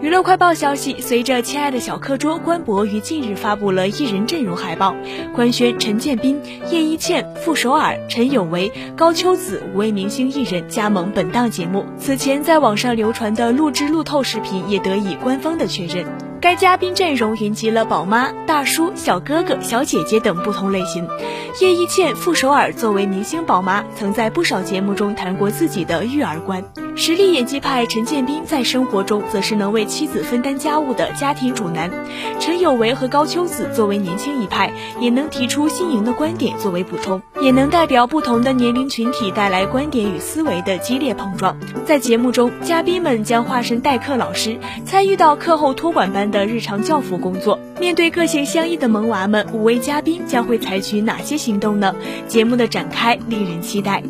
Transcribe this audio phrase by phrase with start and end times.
[0.00, 4.94] 娱乐快报消息：随着《亲爱的小课桌》官博于近日发布了艺人阵容海报，
[5.34, 11.84] 官宣陈建斌、叶一茜、傅首尔、陈有为、高秋子五位明星艺人加盟本档节目。
[11.98, 16.06] 此前在网上流传的录制路透视频也得以官方的确认。
[16.40, 21.08] 该嘉宾阵容云集了宝妈、大叔、小哥哥、小姐姐等不同类型。
[21.60, 26.62] 叶一茜、傅首尔作为明星宝妈，曾在不少节目中谈过自己的育儿观。
[27.00, 31.88] 实力演技派陈建斌在生活中则是能为妻子分担家务的家庭主男。
[32.40, 41.56] 陈有为和高秋子作为年轻一派，也能提出新颖的观点作为补充，也能代表不同的年龄群体带来观点与思维的激烈碰撞。
[41.86, 46.28] 在节目中，嘉宾们将化身代课老师，参与到课后托管班。
[46.28, 51.94] 的日常教辅工作，面对个性相异的萌娃们，五位嘉宾将会采取哪些行动呢？
[52.26, 54.02] 节目的展开令人期待。